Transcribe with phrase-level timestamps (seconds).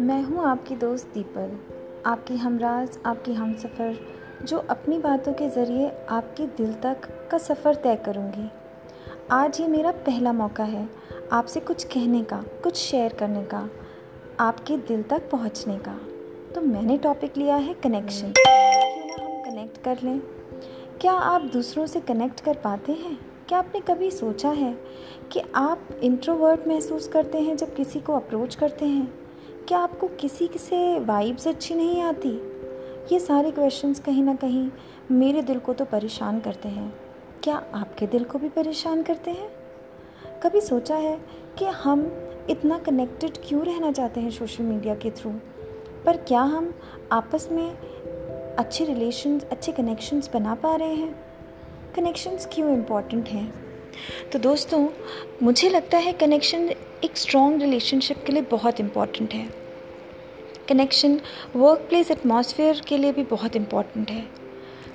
[0.00, 1.58] मैं हूँ आपकी दोस्त दीपल,
[2.06, 3.98] आपकी हमराज, आपकी हम सफ़र
[4.44, 8.50] जो अपनी बातों के ज़रिए आपके दिल तक का सफ़र तय करूँगी।
[9.30, 10.88] आज ये मेरा पहला मौका है
[11.32, 13.70] आपसे कुछ कहने का, कुछ शेयर करने का,
[14.40, 16.00] आपके दिल तक पहुँचने का।
[16.54, 20.20] तो मैंने टॉपिक लिया है कनेक्शन क्यों ना हम कनेक्ट कर लें?
[21.00, 23.35] क्या आप दूसरों से कनेक्ट कर पाते हैं?
[23.48, 24.78] क्या आपने कभी सोचा है
[25.32, 29.12] कि आप इंट्रोवर्ट महसूस करते हैं जब किसी को अप्रोच करते हैं?
[29.68, 32.30] क्या आपको किसी से वाइब्स अच्छी नहीं आती?
[33.12, 34.70] ये सारे क्वेश्चंस कहीं ना कहीं
[35.10, 36.94] मेरे दिल को तो परेशान करते हैं।
[37.42, 39.50] क्या आपके दिल को भी परेशान करते हैं?
[40.42, 41.20] कभी सोचा है
[41.58, 42.12] कि हम
[42.50, 45.30] इतना कनेक्टेड क्यों रहना चाहते हैं सोशल मीडिया के थ्रू
[46.06, 46.74] पर क्या हम
[47.12, 47.78] आपस में
[48.56, 51.25] अच्छे रिलेशंस अच्छे कनेक्शंस बना पा रहे हैं?
[51.96, 53.54] कनेक्शंस क्यों इंपॉर्टेंट हैं?
[54.32, 54.88] तो दोस्तों,
[55.42, 56.68] मुझे लगता है कनेक्शन
[57.04, 59.48] एक स्ट्रॉन्ग रिलेशनशिप के लिए बहुत इंपॉर्टेंट है।
[60.68, 61.20] कनेक्शन
[61.56, 64.20] वर्क प्लेस एटमॉस्फेयर के लिए भी बहुत इंपॉर्टेंट है।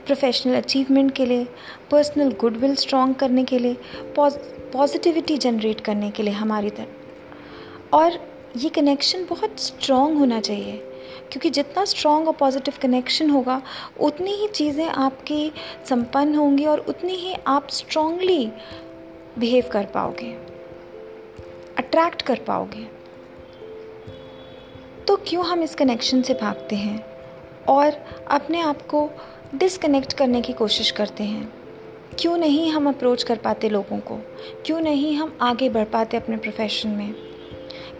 [0.06, 1.48] प्रोफेशनल अचीवमेंट के लिए
[1.92, 3.78] पर्सनल गुडविल स्ट्रॉन्ग करने के लिए
[4.20, 8.20] पॉजिटिविटी जनरेट करने के लिए हमारी तरफ़। और
[8.58, 10.91] ये कनेक्शन बहुत स्ट्रॉन्ग होना चाहिए।
[11.32, 13.62] क्योंकि जितना स्ट्रॉन्ग और पॉजिटिव कनेक्शन होगा,
[14.00, 15.52] उतनी ही चीज़ें आपकी
[15.90, 18.52] संपन्न होंगी और उतनी ही आप स्ट्रांगली
[19.40, 20.32] बिहेव कर पाओगे
[21.78, 22.88] अट्रैक्ट कर पाओगे।
[25.08, 27.06] तो क्यों हम इस कनेक्शन से भागते हैं
[27.70, 27.94] और
[28.32, 29.10] अपने आप को
[29.56, 31.54] डिसकनेक्ट करने की कोशिश करते हैं?
[32.20, 34.16] क्यों नहीं हम अप्रोच कर पाते लोगों को?
[34.66, 37.14] क्यों नहीं हम आगे बढ़ पाते अपने प्रोफेशन में?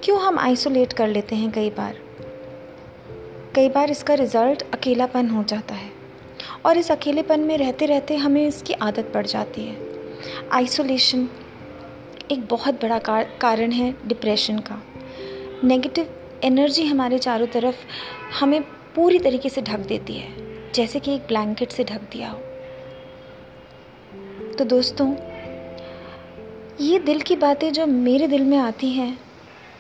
[0.04, 1.96] क्यों हम आइसोलेट कर लेते हैं कई बार?
[3.56, 5.90] कई बार इसका रिज़ल्ट अकेलापन हो जाता है।
[6.66, 9.76] और इस अकेलेपन में रहते रहते हमें इसकी आदत पड़ जाती है।
[10.52, 11.28] आइसोलेशन
[12.32, 13.00] एक बहुत बड़ा
[13.42, 14.82] कारण है डिप्रेशन का।
[15.64, 17.76] नेगेटिव एनर्जी हमारे चारों तरफ़
[18.40, 18.62] हमें
[18.96, 20.30] पूरी तरीके से ढक देती है,
[20.74, 22.40] जैसे कि एक ब्लैंकेट से ढक दिया हो।
[24.58, 25.14] तो दोस्तों,
[26.82, 29.18] ये दिल की बातें जो मेरे दिल में आती हैं,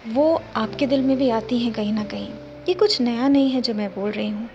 [0.07, 2.29] वो आपके दिल में भी आती हैं कहीं ना कहीं।
[2.67, 4.49] ये कुछ नया नहीं है जो मैं बोल रही हूँ।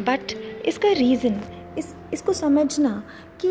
[0.00, 0.32] बट
[0.66, 1.40] इसका रीज़न
[1.78, 3.02] इस, इसको समझना
[3.40, 3.48] कि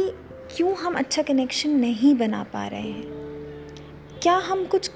[0.56, 4.90] क्यों हम अच्छा कनेक्शन नहीं बना पा रहे हैं। क्या हम कुछ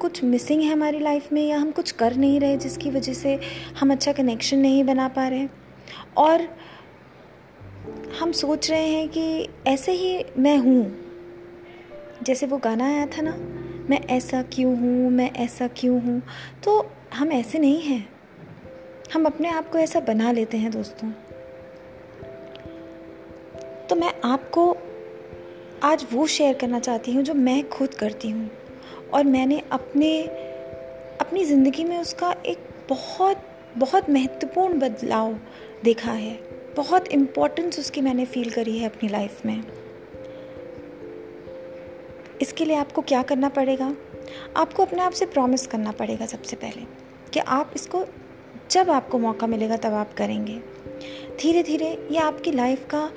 [0.00, 3.38] कुछ मिसिंग है हमारी लाइफ में या हम कुछ कर नहीं रहे जिसकी वजह से
[3.80, 5.48] हम अच्छा कनेक्शन नहीं बना पा रहे
[6.16, 6.48] और
[8.20, 10.82] हम सोच रहे हैं कि ऐसे ही मैं हूँ।
[12.22, 13.34] जैसे वो गाना आया था ना,
[13.90, 16.20] मैं ऐसा क्यों हूँ, मैं ऐसा क्यों हूँ
[16.64, 18.17] तो हम ऐसे नहीं हैं।
[19.14, 21.10] हम अपने आप को ऐसा बना लेते हैं दोस्तों।
[23.86, 24.76] तो मैं आपको
[25.82, 28.50] आज वो शेयर करना चाहती हूँ जो मैं खुद करती हूँ।
[29.14, 30.22] और मैंने अपने,
[31.20, 32.58] अपनी ज़िंदगी में उसका एक
[32.88, 33.36] बहुत
[33.76, 35.38] बहुत महत्वपूर्ण बदलाव
[35.84, 36.40] देखा है।
[36.76, 39.62] बहुत इम्पोर्टेंस उसकी मैंने फील करी है अपनी लाइफ में।
[42.40, 43.94] इसके लिए आपको क्या करना पड़ेगा?
[44.56, 46.82] आपको अपने आप से प्रॉमिस करना पड़ेगा सबसे पहले
[47.32, 48.04] कि आप इसको
[48.70, 50.60] जब आपको मौका मिलेगा तब आप करेंगे।
[51.40, 53.12] धीरे धीरे ये आपकी लाइफ का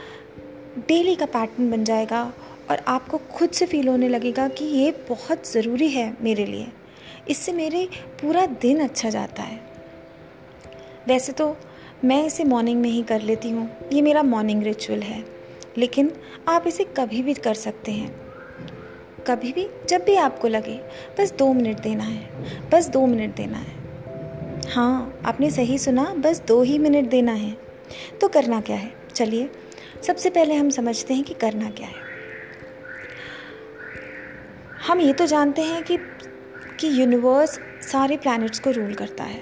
[0.78, 2.34] डेली का पैटर्न बन जाएगा
[2.72, 6.68] और आपको खुद से फील होने लगेगा कि ये बहुत ज़रूरी है मेरे लिए।
[7.30, 7.90] इससे मेरे
[8.22, 9.62] पूरा दिन अच्छा जाता है।
[11.08, 11.58] वैसे तो
[12.06, 15.26] मैं इसे मॉर्निंग में ही कर लेती हूँ। ये मेरा मॉर्निंग रिचुअल है।
[15.78, 16.12] लेकिन
[16.48, 18.22] आप इसे कभी भी कर सकते हैं।
[19.28, 20.82] कभी भी, जब भी आपको लगे,
[21.20, 22.30] बस दो मिनट देना है।
[22.70, 23.81] बस दो मिनट देना है।
[24.72, 27.58] हाँ आपने सही सुना, बस दो ही मिनट देना है।
[28.22, 28.94] तो करना क्या है?
[29.16, 29.50] चलिए,
[30.08, 31.96] सबसे पहले हम समझते हैं कि करना क्या है।
[34.88, 35.98] हम ये तो जानते हैं कि
[36.80, 39.42] कि यूनिवर्स सारे प्लैनेट्स को रूल करता है।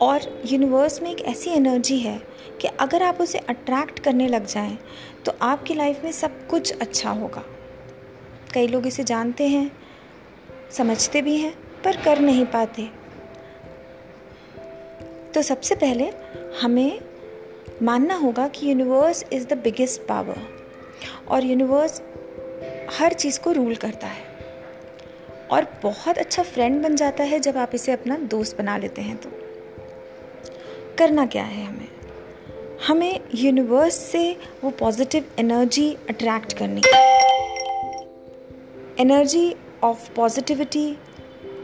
[0.00, 2.22] और यूनिवर्स में एक ऐसी एनर्जी है
[2.60, 4.78] कि अगर आप उसे अट्रैक्ट करने लग जाएँ
[5.24, 7.44] तो आपकी लाइफ में सब कुछ अच्छा होगा।
[8.54, 9.72] कई लोग इसे जानते हैं,
[10.70, 13.05] समझते भी हैं, पर कर नहीं पाते।
[15.36, 16.12] तो सबसे पहले
[16.62, 17.00] हमें
[17.82, 20.36] मानना होगा कि universe is the biggest power
[21.28, 22.02] और यूनिवर्स
[22.98, 24.22] हर चीज़ को रूल करता है।
[25.50, 29.16] और बहुत अच्छा फ्रेंड बन जाता है जब आप इसे अपना दोस्त बना लेते हैं
[29.16, 29.30] तो।
[30.98, 31.88] करना क्या है हमें?
[32.86, 36.82] हमें यूनिवर्स से वो पॉजिटिव एनर्जी अट्रैक्ट करनी
[39.02, 39.54] energy
[39.84, 40.98] of positivity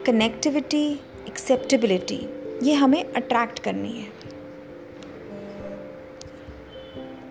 [0.07, 0.93] connectivity
[1.29, 4.09] acceptability ये हमें अट्रैक्ट करनी है।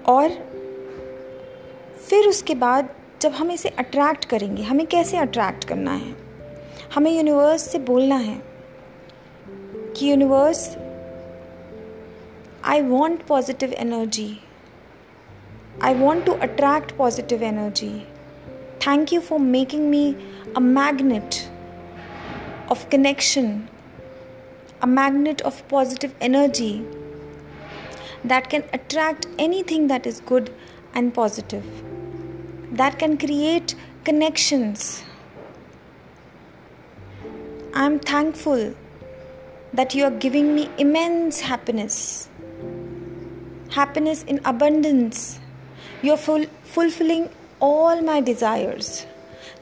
[0.06, 0.30] और
[2.10, 2.89] फिर उसके बाद
[3.22, 6.16] जब हम इसे अट्रैक्ट करेंगे हमें कैसे अट्रैक्ट करना है?
[6.95, 8.42] हमें यूनिवर्स से बोलना है
[9.98, 10.78] कि universe
[12.63, 14.38] I want positive energy
[15.81, 18.00] I want to attract positive energy
[18.88, 20.16] thank you for making me
[20.57, 21.36] a magnet
[22.72, 23.48] of connection,
[24.81, 26.83] a magnet of positive energy
[28.24, 30.54] that can attract anything that is good
[30.94, 31.63] and positive,
[32.72, 35.04] that can create connections.
[37.74, 38.75] I'm thankful
[39.74, 42.27] that you are giving me immense happiness,
[43.69, 45.39] happiness in abundance.
[46.01, 47.30] You're full, fulfilling
[47.60, 49.06] all my desires.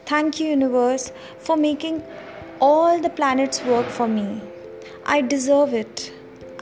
[0.06, 2.02] Thank you, universe, for making
[2.60, 4.40] all the planets work for me.
[5.12, 6.12] I deserve it.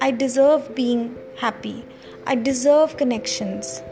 [0.00, 1.84] I deserve being happy.
[2.26, 3.82] I deserve connections.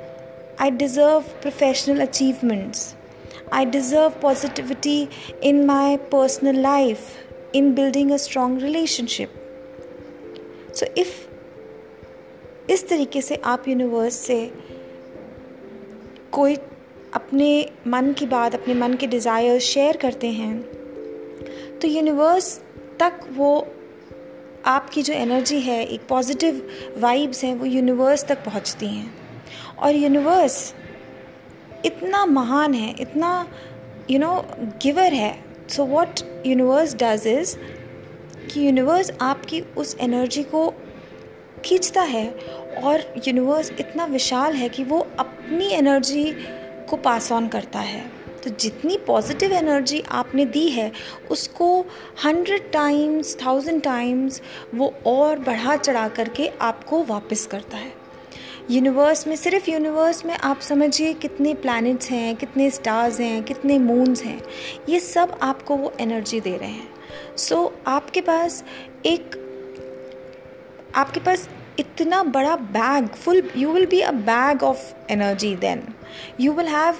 [0.58, 2.94] I deserve professional achievements.
[3.52, 5.10] I deserve positivity
[5.42, 7.22] in my personal life,
[7.52, 9.30] in building a strong relationship.
[10.72, 11.14] So, if
[12.70, 14.40] इस तरीके से आप universe से
[16.32, 16.56] कोई
[17.14, 17.50] अपने
[17.86, 20.60] मन की बात अपने मन के डिज़ायर शेयर करते हैं
[21.78, 22.54] तो यूनिवर्स
[23.00, 23.50] तक वो
[24.66, 29.14] आपकी जो एनर्जी है, एक पॉजिटिव वाइब्स हैं, वो यूनिवर्स तक पहुँचती हैं।
[29.78, 30.74] और यूनिवर्स
[31.84, 33.48] इतना महान है, इतना
[34.10, 34.46] यू नो
[34.82, 37.56] गिवर है। So what universe does is
[38.48, 40.74] कि यूनिवर्स आपकी उस एनर्जी को
[41.64, 42.30] खींचता है
[42.84, 46.24] और यूनिवर्स इतना विशाल है कि वो अपनी एनर्जी
[46.90, 50.90] को पास ऑन करता है। तो जितनी पॉजिटिव एनर्जी आपने दी है
[51.30, 51.68] उसको
[52.24, 54.40] हंड्रेड टाइम्स थाउज़ेंड टाइम्स
[54.74, 57.92] वो और बढ़ा चढ़ा करके आपको वापस करता है।
[58.70, 64.22] यूनिवर्स में सिर्फ़ यूनिवर्स में आप समझिए कितने प्लैनेट्स हैं कितने स्टार्स हैं कितने मून्स
[64.24, 64.40] हैं
[64.88, 68.64] ये सब आपको वो एनर्जी दे रहे हैं। सो so, आपके पास
[69.06, 69.36] एक
[70.94, 71.48] आपके पास
[71.78, 75.82] इतना बड़ा bag full you will be a bag of energy then
[76.40, 76.96] you will have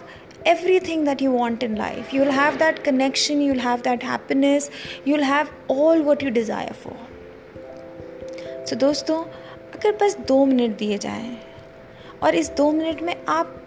[0.46, 2.12] everything that you want in life.
[2.12, 4.70] You'll have that connection, you'll have that happiness,
[5.04, 6.96] you'll have all what you desire for.
[8.64, 9.22] So दोस्तों
[9.74, 11.36] अगर बस दो minute दिए जाएँ
[12.22, 13.62] और इस दो minute में आप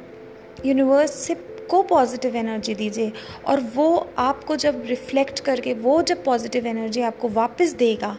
[0.66, 1.36] यूनिवर्स से
[1.70, 3.12] को पॉजिटिव एनर्जी दीजिए
[3.48, 8.18] और वो आपको जब रिफ्लेक्ट करके वो जब पॉजिटिव एनर्जी आपको वापस देगा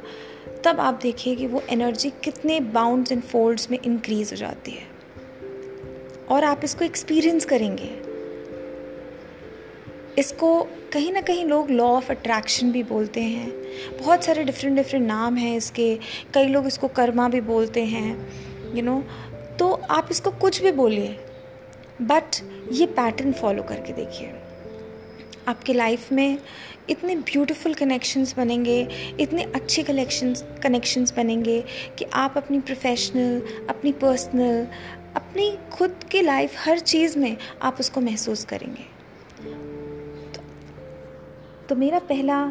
[0.65, 4.89] तब आप देखिए कि वो एनर्जी कितने बाउंड्स एंड फोल्ड्स में इंक्रीज हो जाती है
[6.31, 8.10] और आप इसको एक्सपीरियंस करेंगे
[10.21, 10.63] इसको
[10.93, 13.51] कहीं ना कहीं लोग लॉ ऑफ़ अट्रैक्शन भी बोलते हैं।
[13.99, 15.95] बहुत सारे डिफरेंट डिफरेंट नाम हैं इसके।
[16.35, 20.63] कई लोग इसको कर्मा भी बोलते हैं यू you नो know, तो आप इसको कुछ
[20.63, 21.17] भी बोलिए
[22.03, 22.37] बट
[22.73, 24.35] ये पैटर्न फॉलो करके देखिए।
[25.49, 26.39] आपके लाइफ में
[26.91, 28.81] इतने ब्यूटीफुल कनेक्शंस बनेंगे
[29.21, 31.61] इतने अच्छे कलेक्शंस कनेक्शंस बनेंगे
[31.99, 34.67] कि आप अपनी प्रोफेशनल अपनी पर्सनल
[35.17, 39.00] अपनी खुद की लाइफ हर चीज़ में आप उसको महसूस करेंगे।
[41.71, 42.47] तो मेरा पहला,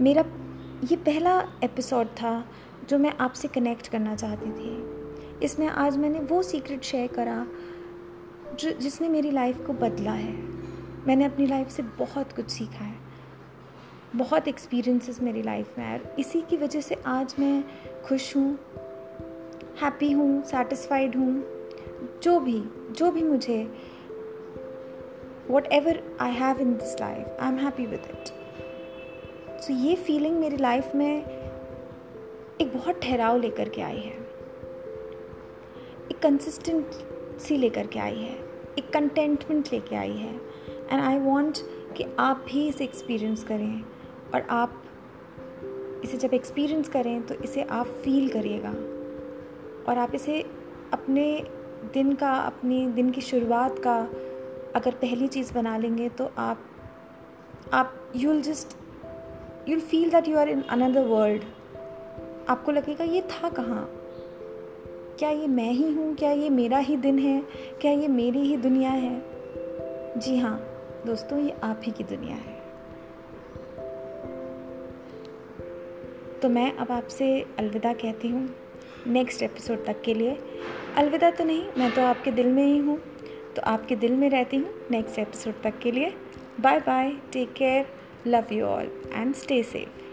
[0.00, 0.24] मेरा
[0.84, 2.48] ये पहला एपिसोड था
[2.88, 4.72] जो मैं आपसे कनेक्ट करना चाहती थी।
[5.44, 7.46] इसमें आज मैंने वो सीक्रेट शेयर करा
[8.54, 10.32] जो, जिसने मेरी लाइफ को बदला है।
[11.06, 12.96] मैंने अपनी लाइफ से बहुत कुछ सीखा है।
[14.16, 17.64] बहुत एक्सपीरियंसेस मेरी लाइफ में आए और इसी की वजह से आज मैं
[18.04, 18.58] खुश हूँ
[19.82, 21.42] हैप्पी हूँ सेटिस्फाइड हूँ।
[22.22, 23.74] जो भी जो भी मुझे
[26.20, 28.28] I have in this life I am happy with it
[29.60, 31.24] so ये फीलिंग मेरी लाइफ में
[32.60, 34.16] एक बहुत ठहराव लेकर के आई है।
[36.10, 38.38] एक कंसिस्टेंसी लेकर के आई है।
[38.78, 40.34] एक कंटेंटमेंट लेके आई है।
[40.92, 41.58] एंड आई वॉन्ट
[41.96, 43.84] कि आप भी इसे एक्सपीरियंस करें।
[44.34, 44.84] और आप
[46.04, 48.70] इसे जब एक्सपीरियंस करें तो इसे आप फील करिएगा।
[49.90, 50.42] और आप इसे
[50.92, 51.44] अपने
[51.94, 54.08] दिन का, अपने दिन की शुरुआत का
[54.74, 56.64] अगर पहली चीज़ बना लेंगे तो आप
[57.72, 58.76] आप you will just
[59.68, 61.42] you will feel that you are in another world
[62.48, 63.88] आपको लगेगा, ये था कहाँ?
[65.18, 66.14] क्या ये मैं ही हूँ?
[66.14, 67.40] क्या ये मेरा ही दिन है?
[67.80, 69.22] क्या ये मेरी ही दुनिया है?
[70.16, 70.58] जी हाँ
[71.06, 72.62] दोस्तों, ये आप ही की दुनिया है।
[76.42, 78.48] तो मैं अब आपसे अलविदा कहती हूँ।
[79.06, 80.38] नेक्स्ट एपिसोड तक के लिए।
[80.96, 82.98] अलविदा तो नहीं, मैं तो आपके दिल में ही हूँ।
[83.56, 86.12] तो आपके दिल में रहती हूँ नेक्स्ट एपिसोड तक के लिए।
[86.60, 87.86] Bye bye, take care,
[88.26, 90.03] love you all, and stay safe.